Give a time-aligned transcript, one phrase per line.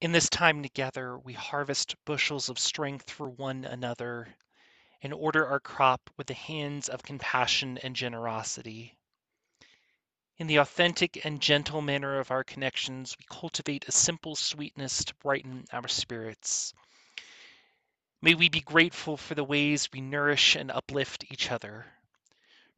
[0.00, 4.32] In this time together, we harvest bushels of strength for one another
[5.02, 8.96] and order our crop with the hands of compassion and generosity.
[10.36, 15.16] In the authentic and gentle manner of our connections, we cultivate a simple sweetness to
[15.16, 16.72] brighten our spirits.
[18.22, 21.86] May we be grateful for the ways we nourish and uplift each other,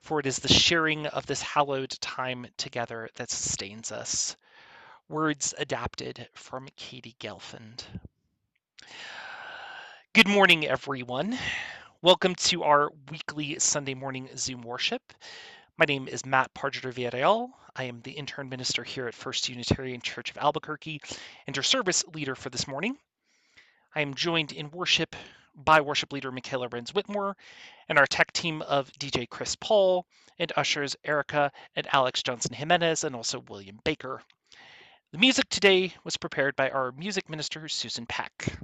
[0.00, 4.36] for it is the sharing of this hallowed time together that sustains us.
[5.10, 7.82] Words adapted from Katie Gelfand.
[10.12, 11.36] Good morning, everyone.
[12.00, 15.02] Welcome to our weekly Sunday morning Zoom worship.
[15.76, 17.50] My name is Matt Pargeter Villarreal.
[17.74, 21.00] I am the intern minister here at First Unitarian Church of Albuquerque
[21.44, 22.96] and your service leader for this morning.
[23.92, 25.16] I am joined in worship
[25.56, 27.36] by worship leader Michaela Renz Whitmore
[27.88, 30.06] and our tech team of DJ Chris Paul
[30.38, 34.22] and ushers Erica and Alex Johnson Jimenez and also William Baker.
[35.12, 38.56] The music today was prepared by our music minister, Susan Peck.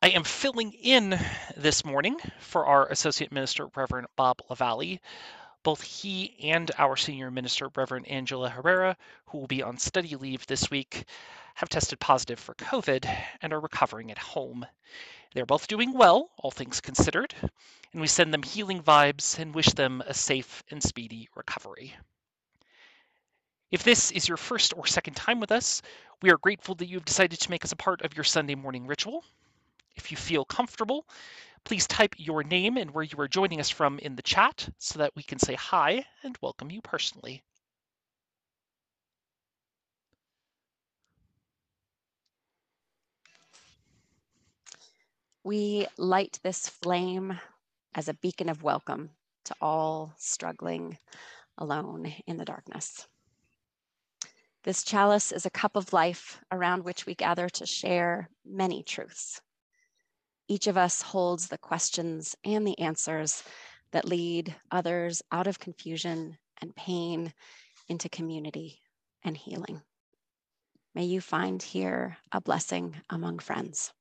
[0.00, 1.18] I am filling in
[1.56, 5.00] this morning for our Associate Minister, Reverend Bob LaValle.
[5.64, 10.46] Both he and our Senior Minister, Reverend Angela Herrera, who will be on study leave
[10.46, 11.06] this week,
[11.56, 13.04] have tested positive for COVID
[13.42, 14.64] and are recovering at home.
[15.34, 17.34] They're both doing well, all things considered,
[17.92, 21.96] and we send them healing vibes and wish them a safe and speedy recovery.
[23.72, 25.82] If this is your first or second time with us,
[26.22, 28.54] we are grateful that you have decided to make us a part of your Sunday
[28.54, 29.24] morning ritual.
[29.96, 31.04] If you feel comfortable,
[31.64, 35.00] please type your name and where you are joining us from in the chat so
[35.00, 37.42] that we can say hi and welcome you personally.
[45.42, 47.40] We light this flame
[47.96, 49.10] as a beacon of welcome
[49.46, 50.98] to all struggling
[51.58, 53.08] alone in the darkness.
[54.66, 59.40] This chalice is a cup of life around which we gather to share many truths.
[60.48, 63.44] Each of us holds the questions and the answers
[63.92, 67.32] that lead others out of confusion and pain
[67.88, 68.82] into community
[69.22, 69.82] and healing.
[70.96, 73.92] May you find here a blessing among friends.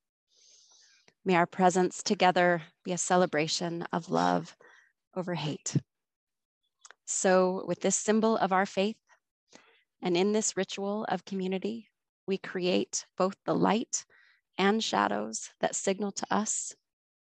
[1.24, 4.58] May our presence together be a celebration of love
[5.16, 5.76] over hate.
[7.06, 8.98] So, with this symbol of our faith,
[10.06, 11.90] and in this ritual of community,
[12.28, 14.06] we create both the light
[14.56, 16.76] and shadows that signal to us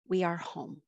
[0.08, 0.82] we are home.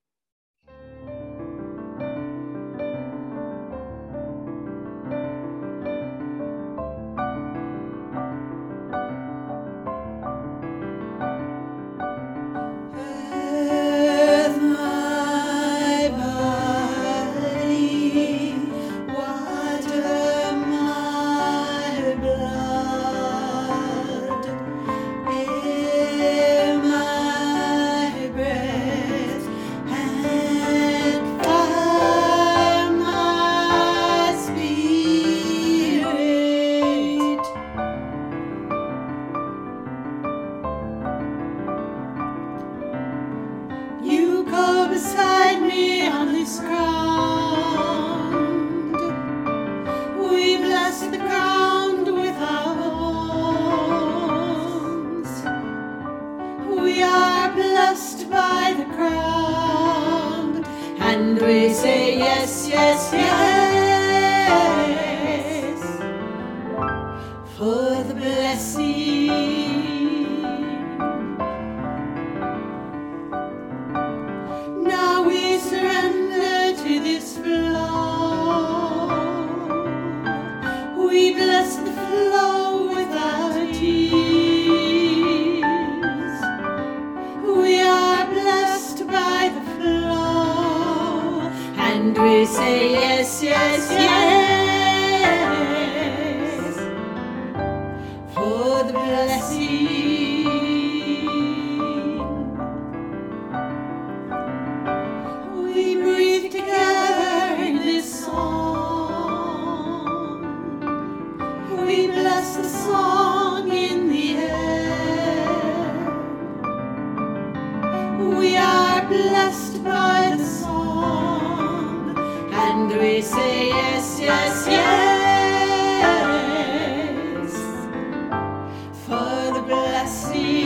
[130.14, 130.63] assim.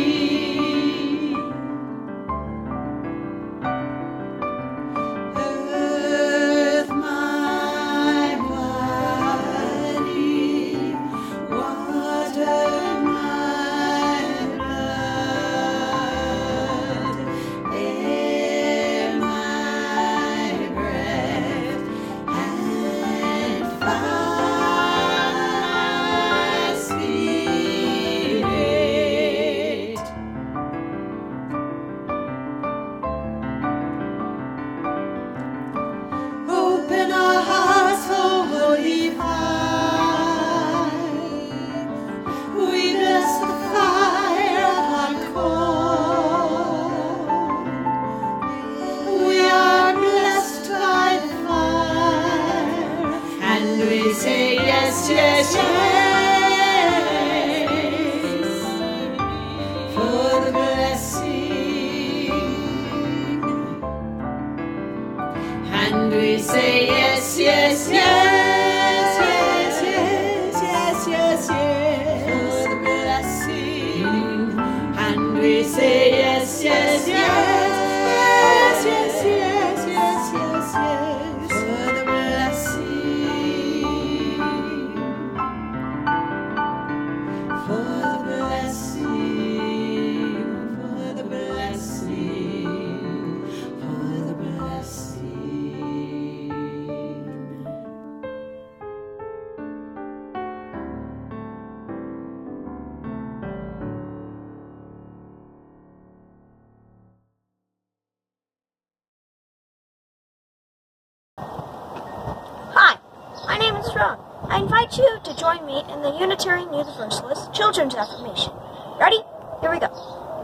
[115.25, 118.53] To join me in the Unitarian Universalist Children's Affirmation.
[118.99, 119.20] Ready?
[119.61, 119.91] Here we go.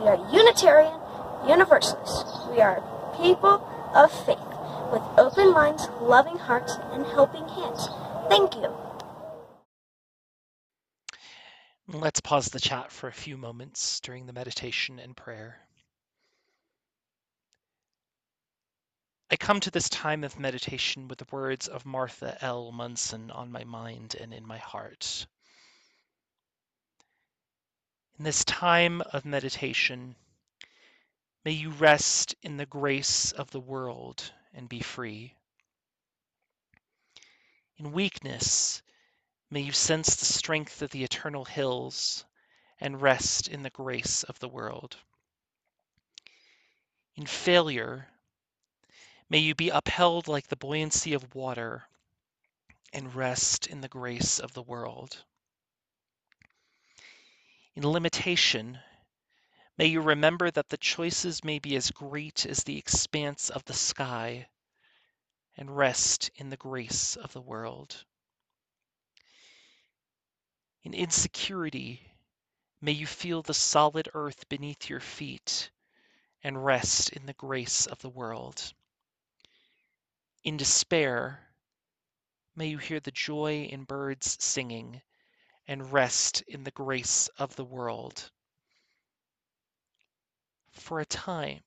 [0.00, 1.00] We are Unitarian
[1.48, 2.46] Universalists.
[2.50, 2.82] We are
[3.16, 3.62] people
[3.94, 4.38] of faith
[4.92, 7.88] with open minds, loving hearts, and helping hands.
[8.28, 8.72] Thank you.
[11.86, 15.58] Let's pause the chat for a few moments during the meditation and prayer.
[19.30, 22.70] I come to this time of meditation with the words of Martha L.
[22.72, 25.26] Munson on my mind and in my heart.
[28.18, 30.14] In this time of meditation,
[31.44, 35.34] may you rest in the grace of the world and be free.
[37.78, 38.82] In weakness,
[39.50, 42.24] may you sense the strength of the eternal hills
[42.78, 44.96] and rest in the grace of the world.
[47.16, 48.08] In failure,
[49.34, 51.82] may you be upheld like the buoyancy of water
[52.92, 55.24] and rest in the grace of the world.
[57.74, 58.78] In limitation,
[59.76, 63.74] may you remember that the choices may be as great as the expanse of the
[63.74, 64.46] sky
[65.56, 68.04] and rest in the grace of the world.
[70.84, 72.08] In insecurity,
[72.80, 75.72] may you feel the solid earth beneath your feet
[76.44, 78.72] and rest in the grace of the world.
[80.44, 81.40] In despair,
[82.54, 85.00] may you hear the joy in birds singing
[85.66, 88.30] and rest in the grace of the world.
[90.70, 91.64] For a time,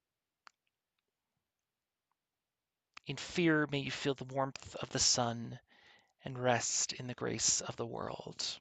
[3.08, 5.60] in fear, may you feel the warmth of the sun
[6.24, 8.60] and rest in the grace of the world.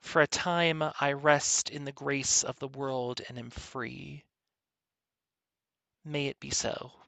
[0.00, 4.24] For a time, I rest in the grace of the world and am free.
[6.04, 7.05] May it be so.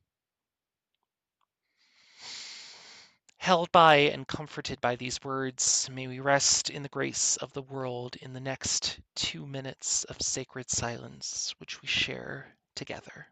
[3.39, 7.63] Held by and comforted by these words, may we rest in the grace of the
[7.63, 13.29] world in the next two minutes of sacred silence, which we share together.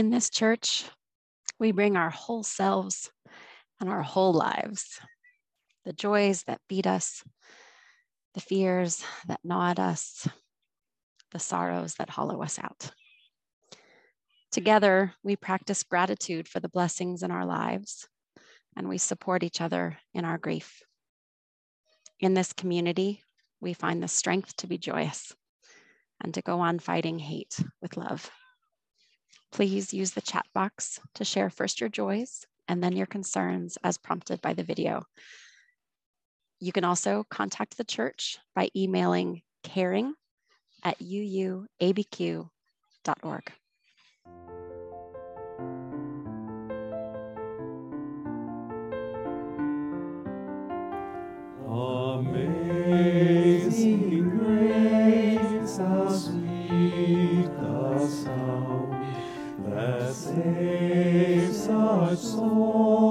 [0.00, 0.86] In this church,
[1.58, 3.10] we bring our whole selves
[3.80, 4.98] and our whole lives
[5.84, 7.22] the joys that beat us,
[8.32, 10.26] the fears that gnaw at us,
[11.32, 12.92] the sorrows that hollow us out.
[14.50, 18.08] Together, we practice gratitude for the blessings in our lives,
[18.74, 20.80] and we support each other in our grief.
[22.20, 23.22] In this community,
[23.60, 25.34] we find the strength to be joyous
[26.24, 28.30] and to go on fighting hate with love.
[29.52, 33.98] Please use the chat box to share first your joys and then your concerns as
[33.98, 35.02] prompted by the video.
[36.60, 40.14] You can also contact the church by emailing caring
[40.84, 41.66] at uuabq.org.
[53.00, 55.78] Amazing grace,
[59.80, 63.09] that saves such souls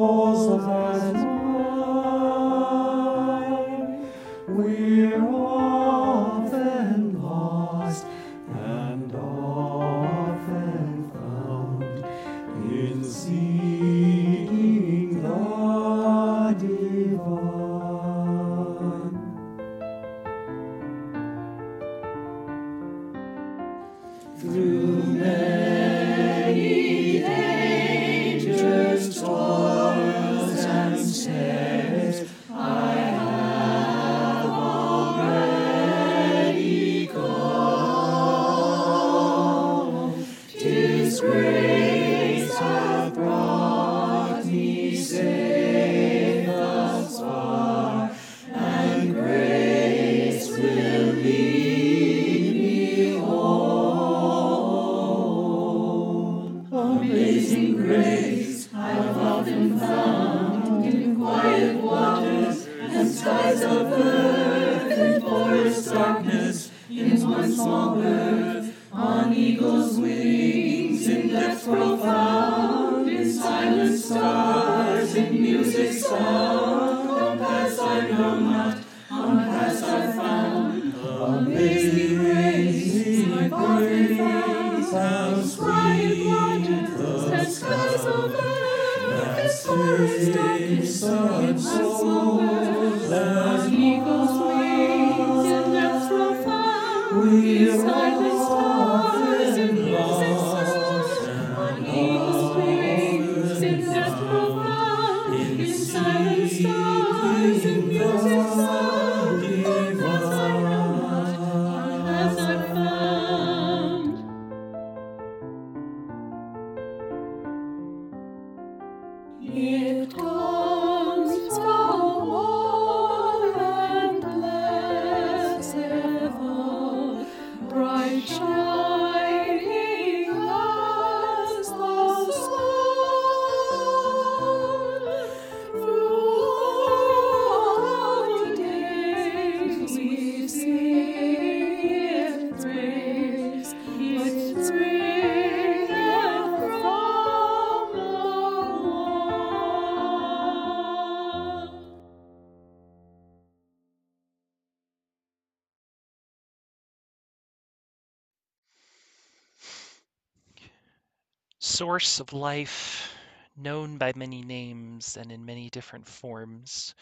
[161.80, 163.10] source of life,
[163.56, 166.94] known by many names and in many different forms,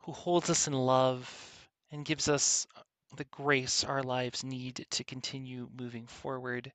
[0.00, 1.26] who holds us in love
[1.90, 2.66] and gives us
[3.16, 6.70] the grace our lives need to continue moving forward.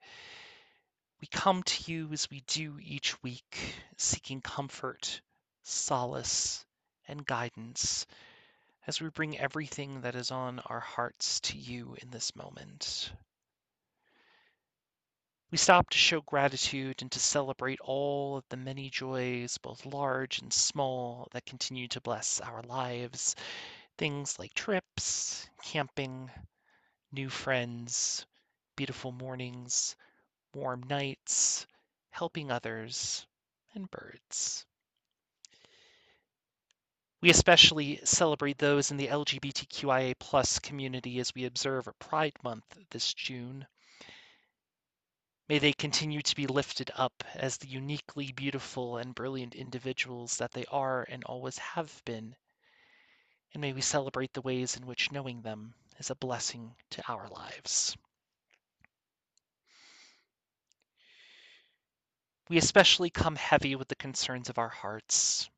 [1.21, 3.59] We come to you as we do each week,
[3.95, 5.21] seeking comfort,
[5.61, 6.65] solace,
[7.07, 8.07] and guidance
[8.87, 13.11] as we bring everything that is on our hearts to you in this moment.
[15.53, 20.39] We stop to show gratitude and to celebrate all of the many joys, both large
[20.39, 23.35] and small, that continue to bless our lives.
[23.99, 26.31] Things like trips, camping,
[27.11, 28.25] new friends,
[28.75, 29.95] beautiful mornings,
[30.55, 31.67] warm nights,
[32.09, 33.27] helping others,
[33.75, 34.65] and birds.
[37.21, 43.67] We especially celebrate those in the LGBTQIA community as we observe Pride Month this June.
[45.53, 50.51] May they continue to be lifted up as the uniquely beautiful and brilliant individuals that
[50.51, 52.35] they are and always have been.
[53.53, 57.29] And may we celebrate the ways in which knowing them is a blessing to our
[57.29, 57.95] lives.
[62.49, 65.51] We especially come heavy with the concerns of our hearts.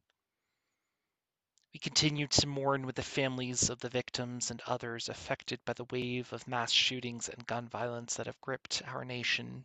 [1.74, 5.86] We continue to mourn with the families of the victims and others affected by the
[5.86, 9.64] wave of mass shootings and gun violence that have gripped our nation.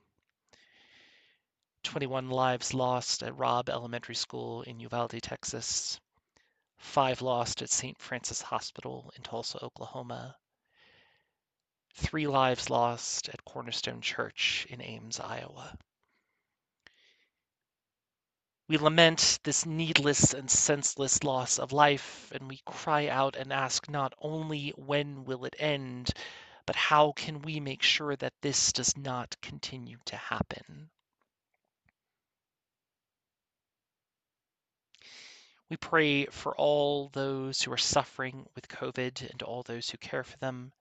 [1.82, 5.98] 21 lives lost at Robb Elementary School in Uvalde, Texas.
[6.76, 7.98] Five lost at St.
[7.98, 10.36] Francis Hospital in Tulsa, Oklahoma.
[11.94, 15.76] Three lives lost at Cornerstone Church in Ames, Iowa.
[18.68, 23.88] We lament this needless and senseless loss of life, and we cry out and ask
[23.88, 26.10] not only when will it end,
[26.66, 30.88] but how can we make sure that this does not continue to happen?
[35.70, 40.24] We pray for all those who are suffering with COVID and all those who care
[40.24, 40.72] for them,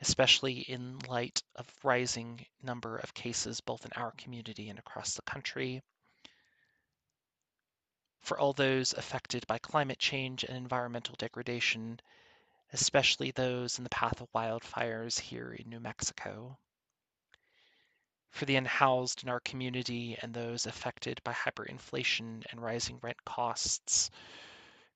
[0.00, 5.22] especially in light of rising number of cases both in our community and across the
[5.22, 5.82] country
[8.24, 12.00] for all those affected by climate change and environmental degradation,
[12.72, 16.58] especially those in the path of wildfires here in New Mexico.
[18.34, 24.10] For the unhoused in our community and those affected by hyperinflation and rising rent costs,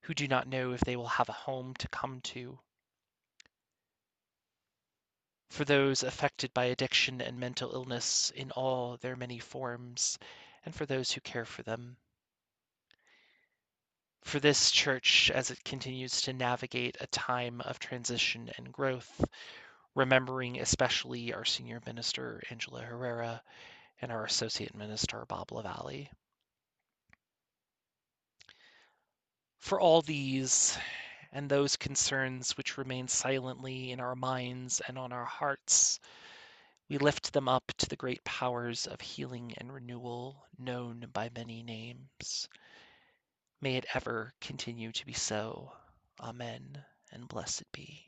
[0.01, 2.59] who do not know if they will have a home to come to.
[5.51, 10.19] For those affected by addiction and mental illness in all their many forms,
[10.65, 11.97] and for those who care for them
[14.25, 19.25] for this church as it continues to navigate a time of transition and growth,
[19.95, 23.43] remembering especially our senior minister, Angela Herrera,
[24.01, 26.11] and our associate minister, Bob LaValle.
[29.59, 30.79] For all these
[31.33, 36.01] and those concerns which remain silently in our minds and on our hearts,
[36.89, 41.63] we lift them up to the great powers of healing and renewal known by many
[41.63, 42.49] names.
[43.61, 45.73] May it ever continue to be so.
[46.21, 48.08] Amen, and blessed be.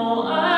[0.00, 0.49] know I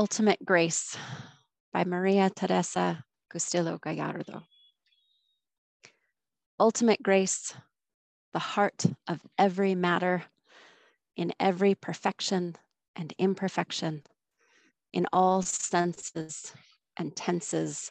[0.00, 0.96] Ultimate Grace
[1.74, 4.44] by Maria Teresa Castillo Gallardo.
[6.58, 7.52] Ultimate grace,
[8.32, 10.24] the heart of every matter,
[11.16, 12.56] in every perfection
[12.96, 14.02] and imperfection,
[14.94, 16.54] in all senses
[16.96, 17.90] and tenses,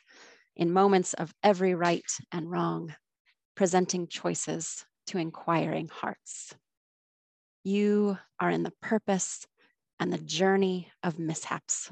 [0.55, 2.95] in moments of every right and wrong,
[3.55, 6.55] presenting choices to inquiring hearts.
[7.63, 9.45] You are in the purpose
[9.99, 11.91] and the journey of mishaps.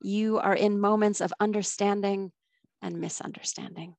[0.00, 2.32] You are in moments of understanding
[2.80, 3.94] and misunderstanding.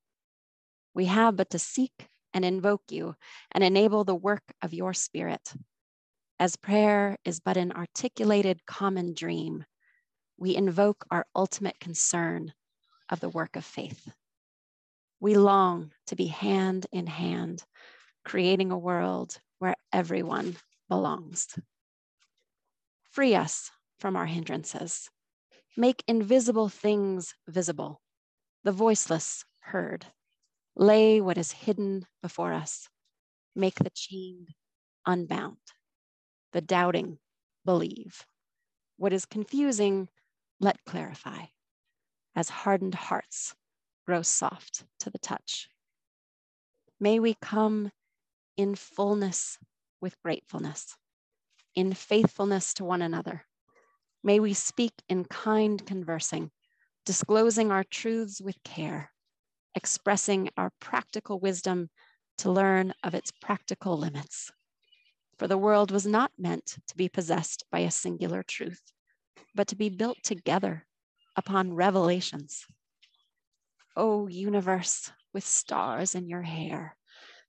[0.94, 3.16] We have but to seek and invoke you
[3.52, 5.54] and enable the work of your spirit.
[6.40, 9.64] As prayer is but an articulated common dream,
[10.38, 12.54] we invoke our ultimate concern
[13.10, 14.12] of the work of faith.
[15.20, 17.64] We long to be hand in hand,
[18.26, 20.56] creating a world where everyone
[20.90, 21.48] belongs.
[23.12, 25.10] Free us from our hindrances.
[25.76, 28.02] Make invisible things visible,
[28.64, 30.06] the voiceless heard.
[30.78, 32.88] Lay what is hidden before us.
[33.54, 34.54] Make the chained
[35.06, 35.58] unbound,
[36.54, 37.20] the doubting
[37.66, 38.26] believe.
[38.96, 40.08] What is confusing,
[40.62, 41.48] let clarify,
[42.34, 43.54] as hardened hearts
[44.06, 45.68] grow soft to the touch.
[46.98, 47.92] May we come
[48.56, 49.58] in fullness
[50.00, 50.96] with gratefulness
[51.76, 53.46] in faithfulness to one another.
[54.24, 56.52] May we speak in kind conversing,
[57.06, 59.12] disclosing our truths with care,
[59.76, 61.90] expressing our practical wisdom
[62.38, 64.52] to learn of its practical limits.
[65.38, 68.92] For the world was not meant to be possessed by a singular truth,
[69.56, 70.86] but to be built together
[71.36, 72.66] upon revelations.
[73.96, 76.96] O universe with stars in your hair,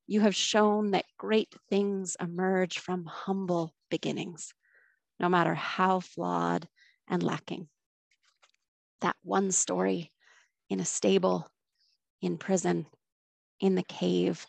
[0.07, 4.53] you have shown that great things emerge from humble beginnings,
[5.21, 6.69] no matter how flawed
[7.09, 7.69] and lacking.
[9.01, 10.13] That one story
[10.69, 11.49] in a stable,
[12.21, 12.87] in prison,
[13.61, 14.47] in the cave,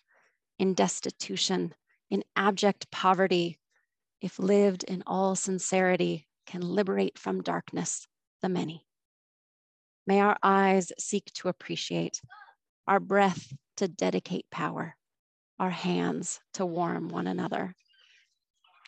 [0.60, 1.74] in destitution,
[2.10, 3.60] in abject poverty,
[4.22, 8.08] if lived in all sincerity, can liberate from darkness
[8.42, 8.86] the many.
[10.06, 12.22] May our eyes seek to appreciate,
[12.88, 14.96] our breath to dedicate power,
[15.60, 17.76] our hands to warm one another.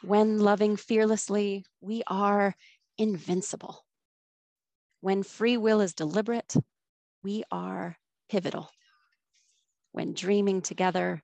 [0.04, 2.56] When loving fearlessly, we are
[2.97, 3.86] invincible.
[5.01, 6.56] When free will is deliberate,
[7.23, 7.97] we are
[8.30, 8.69] pivotal.
[9.91, 11.23] When dreaming together,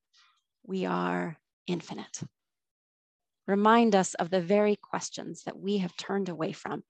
[0.64, 2.22] we are infinite.
[3.48, 6.84] Remind us of the very questions that we have turned away from,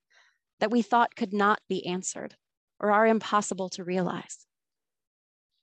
[0.60, 2.36] that we thought could not be answered
[2.80, 4.46] or are impossible to realize.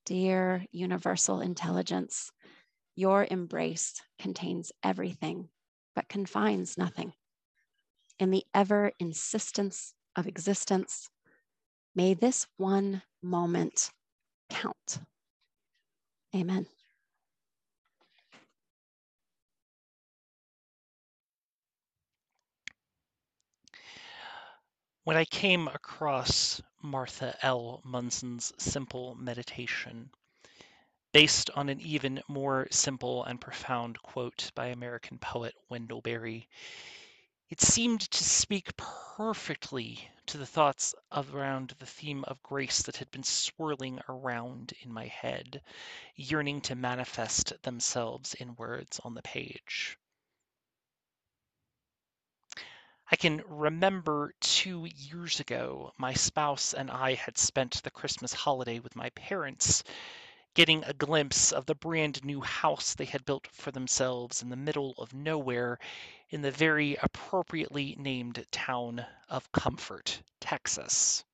[0.07, 2.33] Dear universal intelligence,
[2.99, 5.49] your embrace contains everything,
[5.95, 7.13] but confines nothing.
[8.19, 11.09] In the ever insistence of existence,
[11.95, 13.93] may this one moment
[14.51, 14.99] count.
[16.35, 16.67] Amen.
[25.05, 27.81] When I came across Martha L.
[27.85, 30.11] Munson's simple meditation,
[31.13, 36.49] based on an even more simple and profound quote by American poet Wendell Berry.
[37.49, 43.11] It seemed to speak perfectly to the thoughts around the theme of grace that had
[43.11, 45.63] been swirling around in my head,
[46.15, 49.97] yearning to manifest themselves in words on the page.
[53.11, 58.81] I can remember two years ago, my spouse and I had spent the Christmas holiday
[58.81, 59.83] with my parents
[60.59, 64.57] getting a glimpse of the brand new house they had built for themselves in the
[64.57, 65.79] middle of nowhere
[66.31, 71.25] in the very appropriately named town of Comfort, Texas.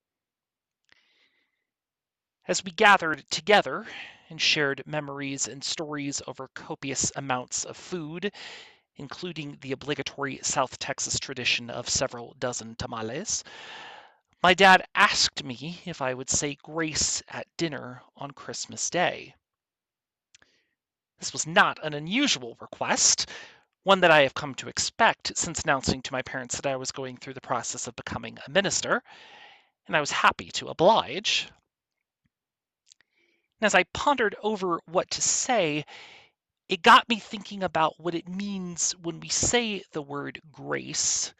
[2.47, 3.87] As we gathered together
[4.29, 8.31] and shared memories and stories over copious amounts of food,
[8.97, 13.43] including the obligatory South Texas tradition of several dozen tamales,
[14.45, 19.35] my dad asked me if I would say grace at dinner on Christmas Day.
[21.19, 23.31] This was not an unusual request,
[23.85, 26.93] one that I have come to expect since announcing to my parents that I was
[26.93, 29.03] going through the process of becoming a minister,
[29.87, 31.49] and I was happy to oblige.
[33.63, 35.87] And as I pondered over what to say,
[36.69, 41.33] it got me thinking about what it means when we say the word grace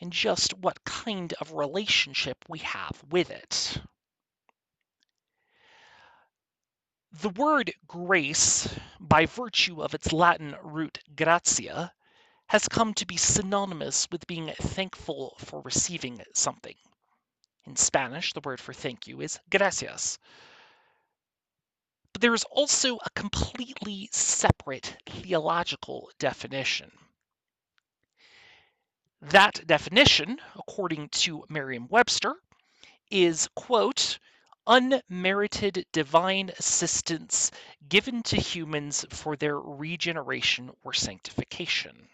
[0.00, 3.80] and just what kind of relationship we have with it.
[7.12, 8.68] The word grace,
[9.00, 11.92] by virtue of its Latin root gratia,
[12.46, 16.76] has come to be synonymous with being thankful for receiving something.
[17.66, 20.18] In Spanish, the word for thank you is gracias.
[22.12, 26.90] But there is also a completely separate theological definition.
[29.22, 32.34] That definition, according to Merriam Webster,
[33.10, 34.18] is, quote,
[34.66, 37.50] unmerited divine assistance
[37.88, 42.08] given to humans for their regeneration or sanctification.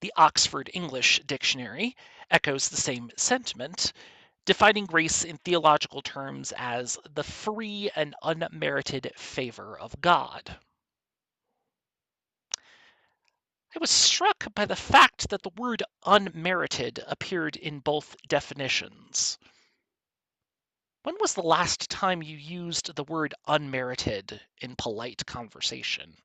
[0.00, 1.96] The Oxford English Dictionary
[2.30, 3.92] echoes the same sentiment,
[4.44, 10.56] defining grace in theological terms as the free and unmerited favor of God.
[13.76, 19.36] I was struck by the fact that the word unmerited appeared in both definitions.
[21.02, 26.16] When was the last time you used the word unmerited in polite conversation?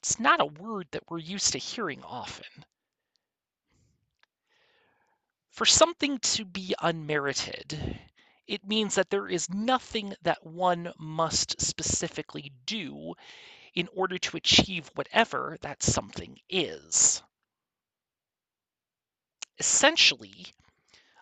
[0.00, 2.66] It's not a word that we're used to hearing often.
[5.48, 7.98] For something to be unmerited,
[8.46, 13.14] it means that there is nothing that one must specifically do
[13.78, 17.22] in order to achieve whatever that something is.
[19.60, 20.46] Essentially,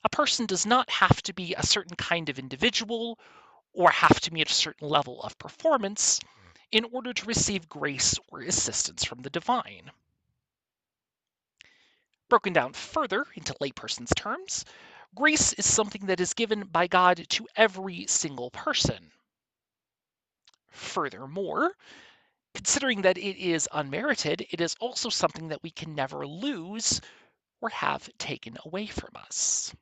[0.02, 3.18] a person does not have to be a certain kind of individual
[3.74, 6.26] or have to meet a certain level of performance mm.
[6.72, 9.90] in order to receive grace or assistance from the divine.
[12.30, 14.64] Broken down further into layperson's terms,
[15.14, 19.12] grace is something that is given by God to every single person.
[20.70, 21.72] Furthermore,
[22.56, 27.02] considering that it is unmerited, it is also something that we can never lose
[27.60, 29.74] or have taken away from us.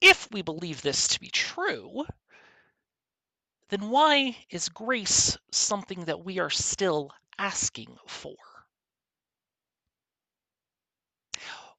[0.00, 2.04] If we believe this to be true,
[3.68, 8.34] then why is grace something that we are still asking for?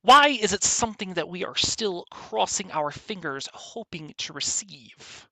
[0.04, 5.27] Why is it something that we are still crossing our fingers hoping to receive?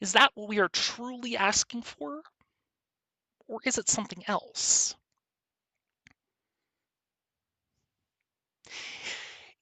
[0.00, 2.22] Is that what we are truly asking for?
[3.48, 4.94] Or is it something else?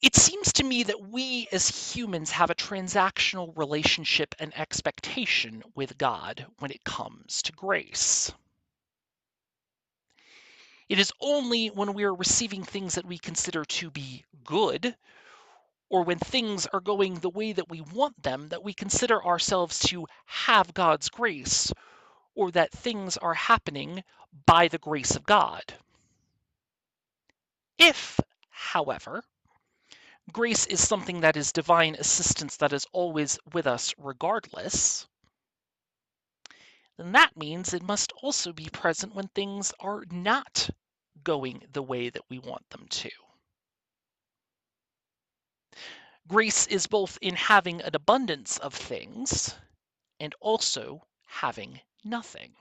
[0.03, 5.96] It seems to me that we as humans have a transactional relationship and expectation with
[5.96, 8.31] God when it comes to grace.
[10.90, 14.94] It is only when we are receiving things that we consider to be good,
[15.94, 19.78] or when things are going the way that we want them, that we consider ourselves
[19.78, 21.72] to have God's grace,
[22.35, 24.02] or that things are happening
[24.44, 25.62] by the grace of God.
[27.78, 28.18] If,
[28.50, 29.22] however,
[30.33, 35.07] grace is something that is divine assistance that is always with us regardless,
[36.98, 40.68] then that means it must also be present when things are not
[41.22, 43.11] going the way that we want them to.
[46.26, 49.54] Grace is both in having an abundance of things
[50.18, 52.54] and also having nothing.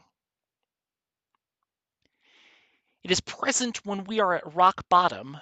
[3.03, 5.37] It is present when we are at rock bottom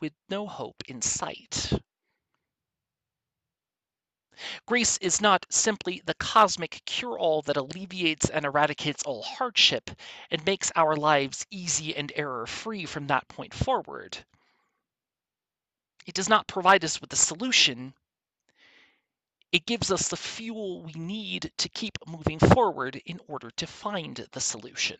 [0.00, 1.72] with no hope in sight.
[4.66, 9.90] Grace is not simply the cosmic cure all that alleviates and eradicates all hardship
[10.30, 14.24] and makes our lives easy and error free from that point forward.
[16.04, 17.94] It does not provide us with the solution.
[19.52, 24.26] It gives us the fuel we need to keep moving forward in order to find
[24.32, 24.98] the solution.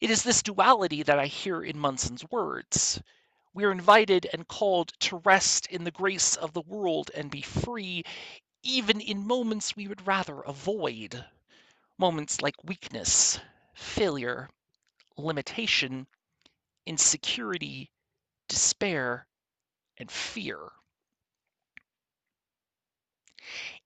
[0.00, 3.00] It is this duality that I hear in Munson's words.
[3.54, 7.40] We are invited and called to rest in the grace of the world and be
[7.42, 8.02] free,
[8.62, 11.24] even in moments we would rather avoid.
[11.98, 13.40] Moments like weakness,
[13.74, 14.50] failure,
[15.16, 16.06] limitation,
[16.86, 17.90] insecurity,
[18.48, 19.26] despair,
[19.98, 20.58] and fear.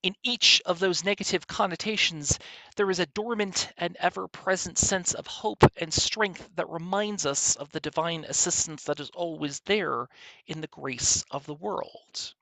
[0.02, 2.38] In each of those negative connotations,
[2.76, 7.56] there is a dormant and ever present sense of hope and strength that reminds us
[7.56, 10.08] of the divine assistance that is always there
[10.46, 12.34] in the grace of the world.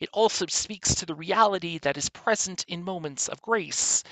[0.00, 4.02] It also speaks to the reality that is present in moments of grace.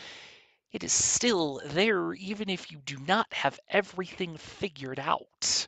[0.72, 5.66] It is still there even if you do not have everything figured out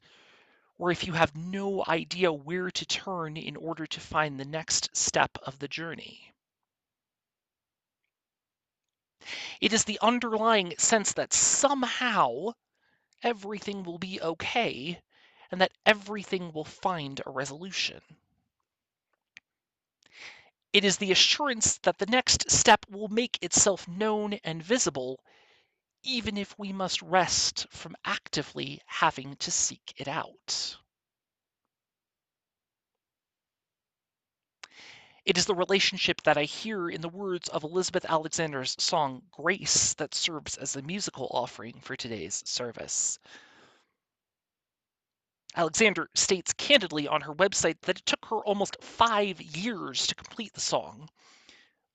[0.79, 4.97] or if you have no idea where to turn in order to find the next
[4.97, 6.33] step of the journey.
[9.61, 12.55] It is the underlying sense that somehow
[13.23, 15.01] everything will be okay
[15.51, 18.01] and that everything will find a resolution.
[20.73, 25.23] It is the assurance that the next step will make itself known and visible,
[26.03, 30.79] even if we must rest from actively having to seek it out.
[35.25, 39.95] It is the relationship that I hear in the words of Elizabeth Alexander's song Grace
[39.95, 43.21] that serves as the musical offering for today's service.
[45.55, 50.55] Alexander states candidly on her website that it took her almost five years to complete
[50.55, 51.11] the song,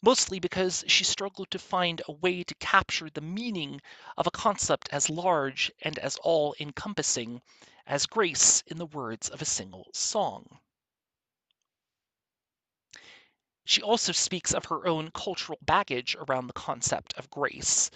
[0.02, 3.82] mostly because she struggled to find a way to capture the meaning
[4.16, 7.42] of a concept as large and as all encompassing
[7.88, 10.60] as grace in the words of a single song.
[13.66, 17.90] She also speaks of her own cultural baggage around the concept of grace,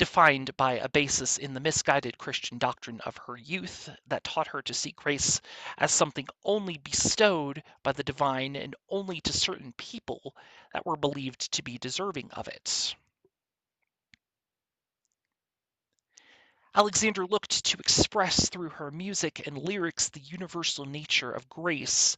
[0.00, 4.62] defined by a basis in the misguided Christian doctrine of her youth that taught her
[4.62, 5.42] to see grace
[5.76, 10.34] as something only bestowed by the divine and only to certain people
[10.72, 12.94] that were believed to be deserving of it.
[16.74, 22.16] Alexander looked to express through her music and lyrics the universal nature of grace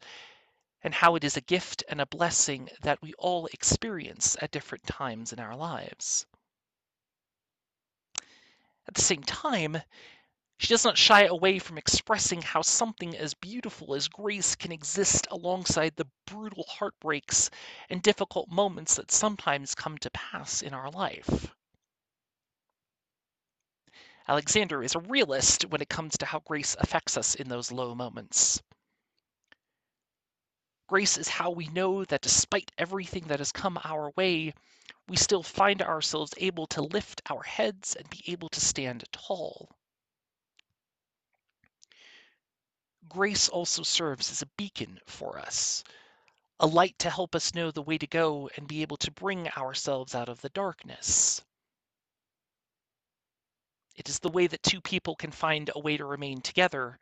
[0.85, 4.87] and how it is a gift and a blessing that we all experience at different
[4.87, 6.26] times in our lives.
[8.89, 9.80] At the same time,
[10.59, 15.26] she does not shy away from expressing how something as beautiful as grace can exist
[15.30, 17.51] alongside the brutal heartbreaks
[17.91, 21.55] and difficult moments that sometimes come to pass in our life.
[24.28, 27.95] Alexander is a realist when it comes to how grace affects us in those low
[27.95, 28.62] moments.
[30.93, 34.53] Grace is how we know that despite everything that has come our way,
[35.09, 39.70] we still find ourselves able to lift our heads and be able to stand tall.
[43.09, 45.82] Grace also serves as a beacon for us,
[46.61, 49.49] a light to help us know the way to go and be able to bring
[49.57, 51.40] ourselves out of the darkness.
[53.97, 56.99] It is the way that two people can find a way to remain together,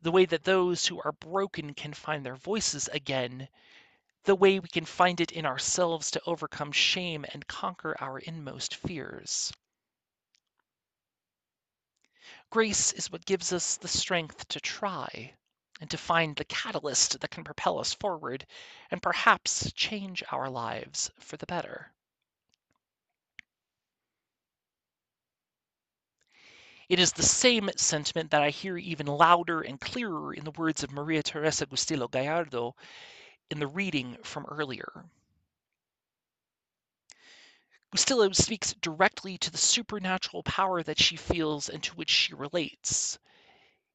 [0.00, 3.48] the way that those who are broken can find their voices again,
[4.24, 8.74] the way we can find it in ourselves to overcome shame and conquer our inmost
[8.76, 9.52] fears.
[12.50, 15.34] Grace is what gives us the strength to try
[15.80, 18.46] and to find the catalyst that can propel us forward
[18.90, 21.92] and perhaps change our lives for the better.
[26.88, 30.82] It is the same sentiment that I hear even louder and clearer in the words
[30.82, 32.74] of Maria Teresa Gustillo Gallardo
[33.50, 35.04] in the reading from earlier.
[37.92, 43.18] Gustillo speaks directly to the supernatural power that she feels and to which she relates.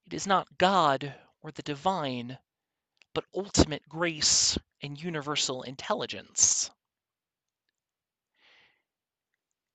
[0.05, 2.37] It is not God or the divine,
[3.13, 6.69] but ultimate grace and universal intelligence.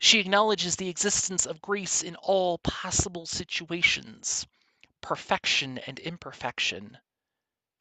[0.00, 4.46] She acknowledges the existence of grace in all possible situations,
[5.00, 6.98] perfection and imperfection,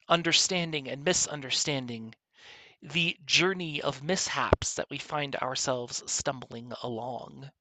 [0.09, 2.15] understanding and misunderstanding,
[2.81, 7.51] the journey of mishaps that we find ourselves stumbling along.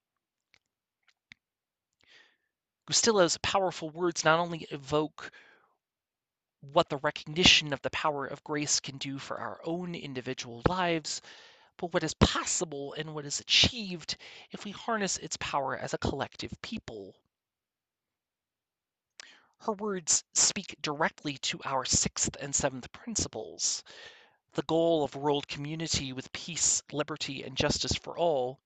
[2.87, 5.33] Gustillo's powerful words not only evoke
[6.61, 11.21] what the recognition of the power of grace can do for our own individual lives,
[11.79, 14.17] but what is possible and what is achieved
[14.51, 17.15] if we harness its power as a collective people.
[19.61, 23.83] Her words speak directly to our sixth and seventh principles
[24.57, 28.59] the goal of world community with peace, liberty, and justice for all,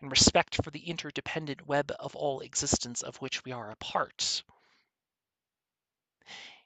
[0.00, 4.42] and respect for the interdependent web of all existence of which we are a part.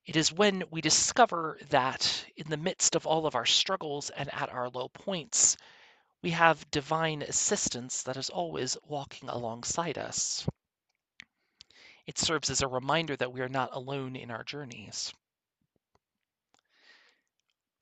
[0.08, 4.32] It is when we discover that in the midst of all of our struggles and
[4.32, 5.58] at our low points,
[6.22, 10.48] we have divine assistance that is always walking alongside us.
[12.06, 15.12] It serves as a reminder that we are not alone in our journeys.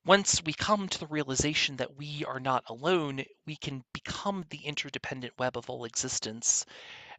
[0.05, 4.67] Once we come to the realization that we are not alone, we can become the
[4.67, 6.67] interdependent web of all existence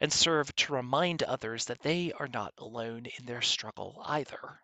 [0.01, 4.61] and serve to remind others that they are not alone in their struggle either.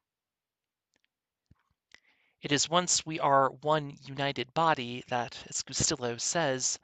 [2.44, 6.78] It is once we are one united body that, as Gustillo says,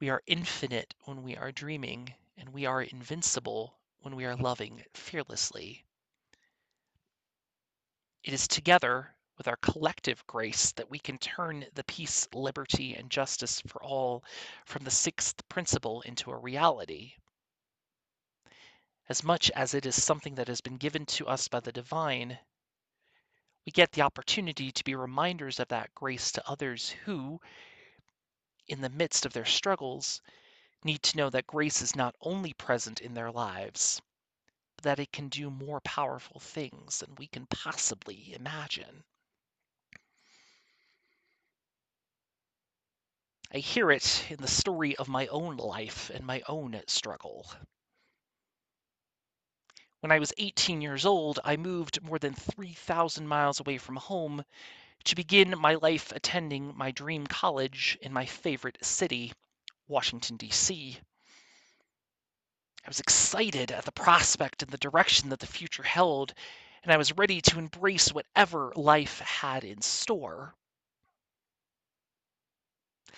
[0.00, 4.84] we are infinite when we are dreaming, and we are invincible when we are loving
[4.94, 5.84] fearlessly.
[8.24, 13.12] It is together with our collective grace that we can turn the peace, liberty, and
[13.12, 14.24] justice for all
[14.64, 17.12] from the sixth principle into a reality.
[19.08, 22.40] As much as it is something that has been given to us by the divine,
[23.66, 27.40] We get the opportunity to be reminders of that grace to others who,
[28.66, 30.22] in the midst of their struggles,
[30.82, 34.00] need to know that grace is not only present in their lives,
[34.76, 39.04] but that it can do more powerful things than we can possibly imagine.
[43.52, 47.50] I hear it in the story of my own life and my own struggle.
[50.00, 54.42] When I was 18 years old, I moved more than 3,000 miles away from home
[55.04, 59.34] to begin my life attending my dream college in my favorite city,
[59.88, 60.98] Washington, D.C.
[62.82, 66.32] I was excited at the prospect and the direction that the future held,
[66.82, 70.54] and I was ready to embrace whatever life had in store.
[73.06, 73.12] I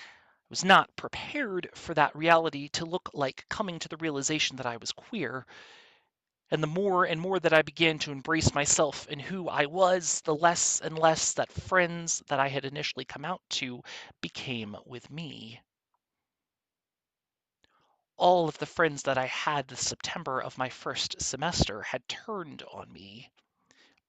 [0.51, 4.79] was not prepared for that reality to look like coming to the realization that I
[4.79, 5.47] was queer
[6.53, 10.21] and the more and more that I began to embrace myself and who I was,
[10.21, 13.83] the less and less that friends that I had initially come out to
[14.21, 15.63] became with me.
[18.19, 22.63] All of the friends that I had the September of my first semester had turned
[22.71, 23.31] on me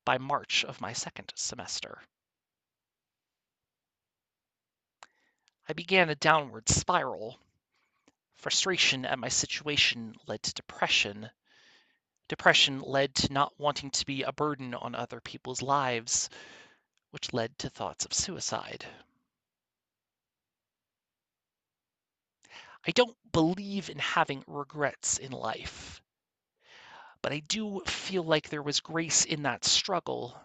[0.04, 2.02] by March of my second semester.
[5.70, 7.40] I began a downward spiral.
[8.34, 11.30] Frustration at my situation led to depression,
[12.34, 16.32] Depression led to not wanting to be a burden on other people's lives,
[17.12, 18.84] which led to thoughts of suicide.
[22.88, 26.02] I don't believe in having regrets in life,
[27.22, 30.36] but I do feel like there was grace in that struggle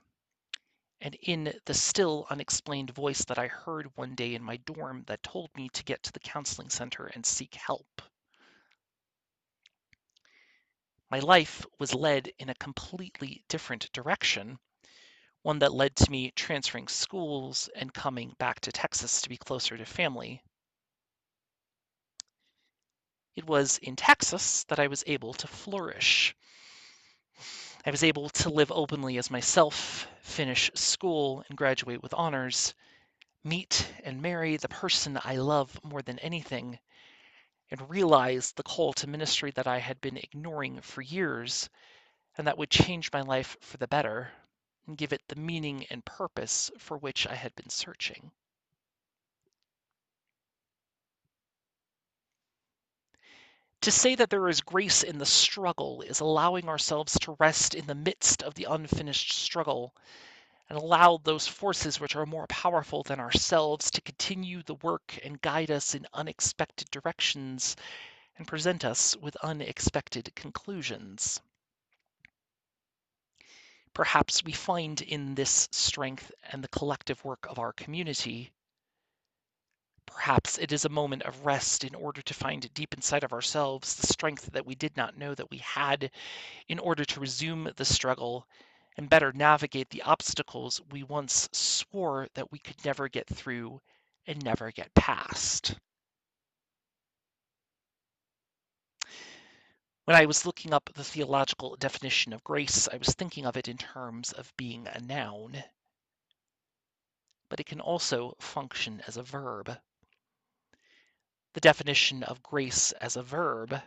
[1.00, 5.22] and in the still unexplained voice that I heard one day in my dorm that
[5.22, 8.02] told me to get to the counseling center and seek help
[11.10, 14.58] my life was led in a completely different direction,
[15.42, 19.76] one that led to me transferring schools and coming back to Texas to be closer
[19.76, 20.42] to family.
[23.36, 26.34] It was in Texas that I was able to flourish.
[27.86, 32.74] I was able to live openly as myself, finish school and graduate with honors,
[33.44, 36.78] meet and marry the person I love more than anything,
[37.70, 41.68] and realize the call to ministry that I had been ignoring for years
[42.36, 44.30] and that would change my life for the better
[44.86, 48.30] and give it the meaning and purpose for which I had been searching.
[53.82, 57.86] To say that there is grace in the struggle is allowing ourselves to rest in
[57.86, 59.94] the midst of the unfinished struggle
[60.68, 65.40] and allow those forces which are more powerful than ourselves to continue the work and
[65.40, 67.76] guide us in unexpected directions
[68.36, 71.40] and present us with unexpected conclusions.
[73.94, 78.52] Perhaps we find in this strength and the collective work of our community.
[80.06, 83.94] Perhaps it is a moment of rest in order to find deep inside of ourselves
[83.94, 86.10] the strength that we did not know that we had
[86.68, 88.46] in order to resume the struggle
[88.98, 93.80] and better navigate the obstacles we once swore that we could never get through
[94.26, 95.76] and never get past.
[100.04, 103.68] When I was looking up the theological definition of grace, I was thinking of it
[103.68, 105.62] in terms of being a noun,
[107.48, 109.70] but it can also function as a verb.
[111.54, 113.80] The definition of grace as a verb,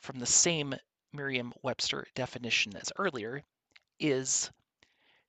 [0.00, 0.74] from the same
[1.12, 3.44] Merriam Webster definition as earlier,
[3.98, 4.50] is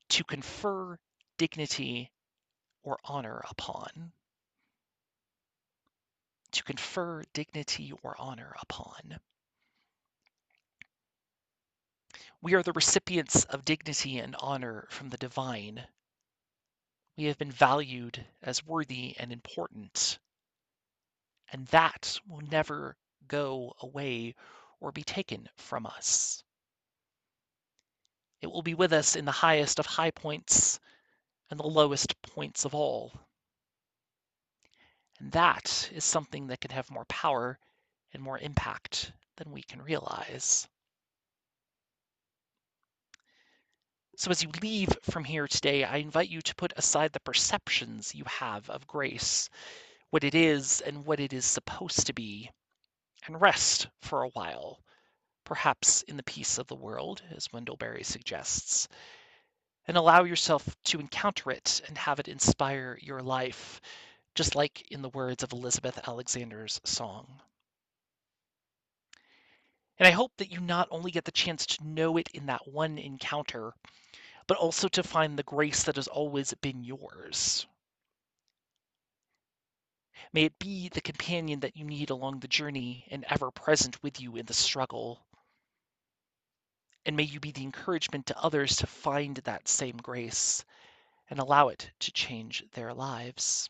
[0.10, 0.98] to confer
[1.38, 2.12] dignity
[2.84, 4.12] or honor upon.
[6.54, 9.20] To confer dignity or honor upon.
[12.42, 15.86] We are the recipients of dignity and honor from the divine.
[17.18, 20.20] We have been valued as worthy and important.
[21.52, 22.96] And that will never
[23.28, 24.36] go away
[24.80, 26.44] or be taken from us.
[28.42, 30.80] It will be with us in the highest of high points
[31.50, 33.12] and the lowest points of all.
[35.20, 37.60] And that is something that can have more power
[38.14, 40.68] and more impact than we can realize.
[44.16, 48.16] So, as you leave from here today, I invite you to put aside the perceptions
[48.16, 49.50] you have of grace,
[50.10, 52.50] what it is and what it is supposed to be,
[53.26, 54.82] and rest for a while
[55.50, 58.88] perhaps in the peace of the world, as Wendell Berry suggests,
[59.88, 63.82] and allow yourself to encounter it and have it inspire your life,
[64.36, 67.42] just like in the words of Elizabeth Alexander's song.
[69.98, 72.68] And I hope that you not only get the chance to know it in that
[72.68, 73.74] one encounter,
[74.46, 77.66] but also to find the grace that has always been yours.
[80.32, 84.22] May it be the companion that you need along the journey and ever present with
[84.22, 85.20] you in the struggle.
[87.06, 90.64] And may you be the encouragement to others to find that same grace
[91.30, 93.70] and allow it to change their lives.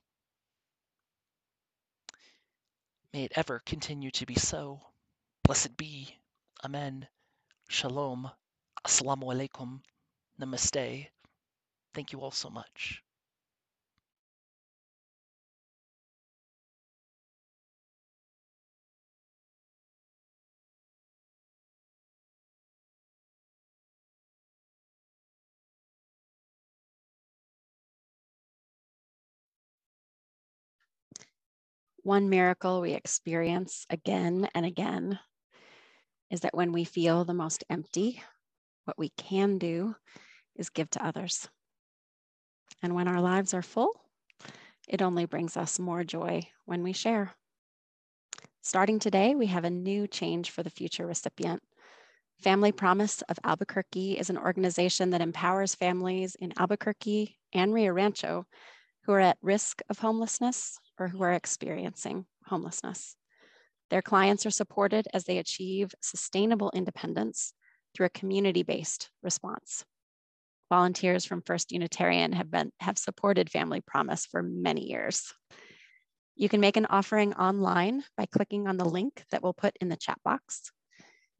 [3.13, 4.81] May it ever continue to be so.
[5.43, 6.15] Blessed be.
[6.63, 7.07] Amen.
[7.67, 8.29] Shalom.
[8.85, 9.81] Assalamu alaikum.
[10.39, 11.07] Namaste.
[11.93, 13.03] Thank you all so much.
[32.09, 35.19] One miracle we experience again and again
[36.31, 38.23] is that when we feel the most empty,
[38.85, 39.95] what we can do
[40.55, 41.47] is give to others.
[42.81, 43.91] And when our lives are full,
[44.87, 47.35] it only brings us more joy when we share.
[48.63, 51.61] Starting today, we have a new change for the future recipient.
[52.41, 58.47] Family Promise of Albuquerque is an organization that empowers families in Albuquerque and Rio Rancho
[59.03, 63.15] who are at risk of homelessness or who are experiencing homelessness.
[63.89, 67.53] Their clients are supported as they achieve sustainable independence
[67.95, 69.83] through a community-based response.
[70.69, 75.33] Volunteers from First Unitarian have, been, have supported Family Promise for many years.
[76.35, 79.89] You can make an offering online by clicking on the link that we'll put in
[79.89, 80.71] the chat box.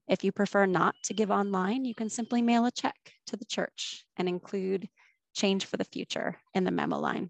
[0.08, 2.96] If you prefer not to give online, you can simply mail a check
[3.28, 4.90] to the church and include
[5.36, 7.30] Change for the Future in the memo line.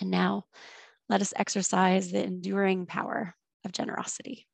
[0.00, 0.44] And now
[1.08, 3.34] let us exercise the enduring power
[3.64, 4.46] of generosity.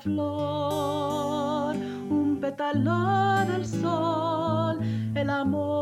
[0.00, 1.76] Flor,
[2.10, 4.78] un pétalo del sol,
[5.14, 5.79] el amor,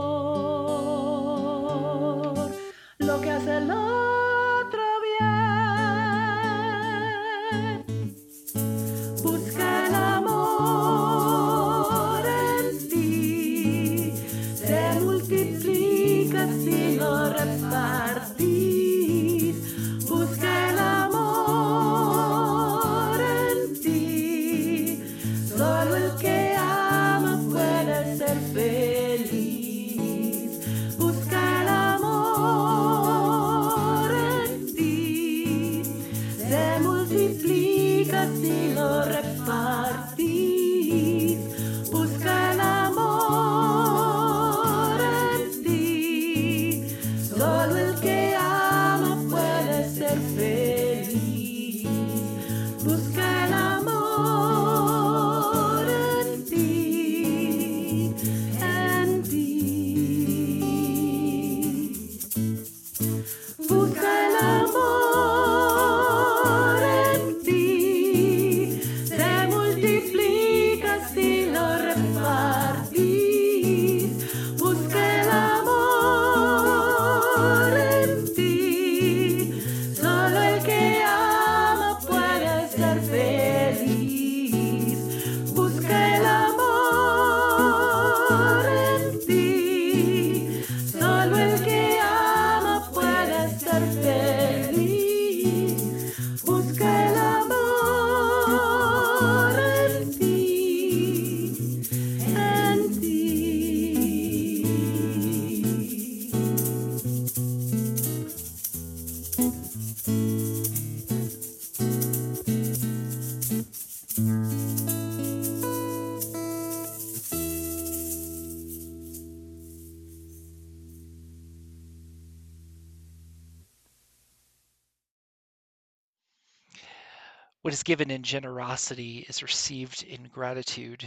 [127.89, 131.03] given in generosity is received in gratitude.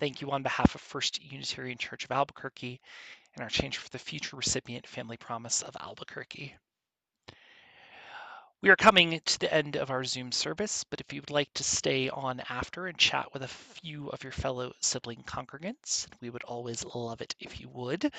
[0.00, 2.80] Thank you on behalf of First Unitarian Church of Albuquerque
[3.32, 6.52] and our Change for the Future recipient Family Promise of Albuquerque.
[8.60, 11.54] We are coming to the end of our Zoom service, but if you would like
[11.54, 13.48] to stay on after and chat with a
[13.80, 18.12] few of your fellow sibling congregants, we would always love it if you would.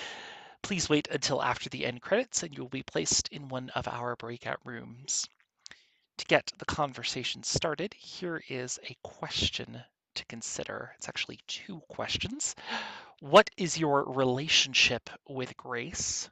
[0.62, 3.90] Please wait until after the end credits and you will be placed in one of
[3.90, 5.28] our breakout rooms.
[6.22, 10.94] To get the conversation started, here is a question to consider.
[10.96, 12.56] It's actually two questions.
[13.22, 16.30] What is your relationship with grace?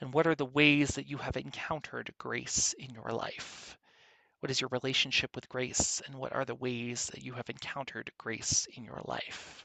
[0.00, 3.78] And what are the ways that you have encountered grace in your life?
[4.40, 6.02] What is your relationship with grace?
[6.04, 9.64] And what are the ways that you have encountered grace in your life?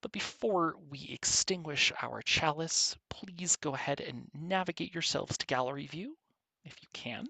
[0.00, 6.16] But before we extinguish our chalice, please go ahead and navigate yourselves to gallery view
[6.64, 7.26] if you can.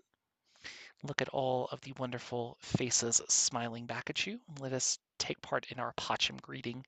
[1.03, 4.41] Look at all of the wonderful faces smiling back at you.
[4.59, 6.85] Let us take part in our Pacham greeting.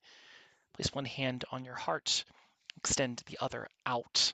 [0.74, 2.24] Place one hand on your heart,
[2.76, 4.32] extend the other out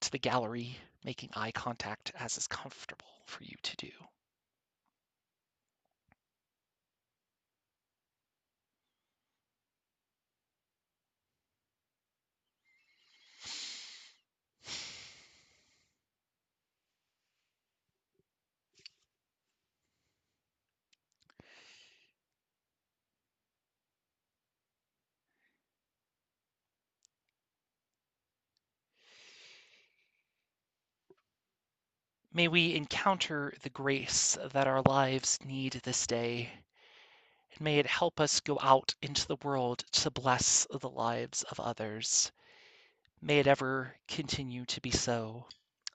[0.00, 3.90] to the gallery, making eye contact as is comfortable for you to do.
[32.32, 36.52] May we encounter the grace that our lives need this day,
[37.50, 41.58] and may it help us go out into the world to bless the lives of
[41.58, 42.30] others.
[43.20, 45.48] May it ever continue to be so.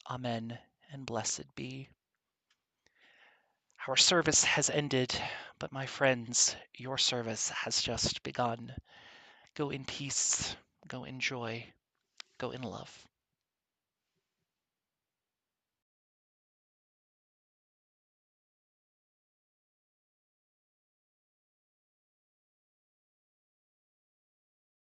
[0.10, 0.60] Amen,
[0.92, 1.88] and blessed be.
[3.88, 5.18] Our service has ended,
[5.58, 8.76] but my friends, your service has just begun.
[9.54, 10.58] Go in peace,
[10.90, 11.72] go in joy,
[12.40, 13.08] go in love.